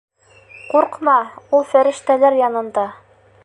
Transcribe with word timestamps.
Ҡурҡма, 0.71 1.13
ул 1.59 1.67
фәрештәләр 1.75 2.39
янында. 2.41 2.91